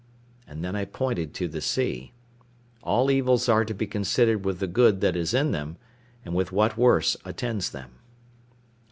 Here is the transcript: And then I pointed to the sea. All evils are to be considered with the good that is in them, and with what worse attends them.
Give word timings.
And 0.47 0.63
then 0.65 0.75
I 0.75 0.85
pointed 0.85 1.31
to 1.35 1.47
the 1.47 1.61
sea. 1.61 2.11
All 2.81 3.11
evils 3.11 3.47
are 3.47 3.63
to 3.63 3.73
be 3.75 3.85
considered 3.85 4.43
with 4.43 4.57
the 4.57 4.65
good 4.65 4.99
that 5.01 5.15
is 5.15 5.31
in 5.31 5.51
them, 5.51 5.77
and 6.25 6.33
with 6.33 6.51
what 6.51 6.75
worse 6.75 7.15
attends 7.23 7.69
them. 7.69 7.91